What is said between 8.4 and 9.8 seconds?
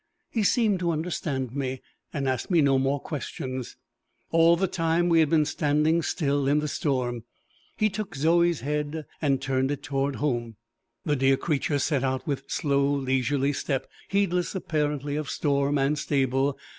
head and turned